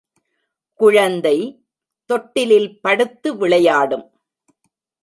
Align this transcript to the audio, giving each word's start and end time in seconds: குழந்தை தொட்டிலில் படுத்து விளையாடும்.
குழந்தை 0.79 1.37
தொட்டிலில் 2.09 2.81
படுத்து 2.81 3.37
விளையாடும். 3.37 4.05